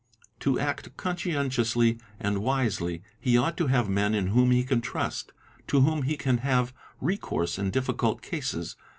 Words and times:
'To 0.39 0.57
act 0.59 0.97
conscientiously 0.97 1.99
and 2.19 2.39
wisely— 2.39 3.03
he 3.21 3.37
ought 3.37 3.55
to 3.55 3.67
have 3.67 3.87
men 3.87 4.15
in 4.15 4.29
whom 4.29 4.49
he 4.49 4.63
can 4.63 4.81
trust, 4.81 5.31
to 5.67 5.81
whom 5.81 6.01
he 6.01 6.17
can 6.17 6.39
have 6.39 6.73
recourse 6.99 7.59
in 7.59 7.69
difficult 7.69 8.23
cases. 8.23 8.75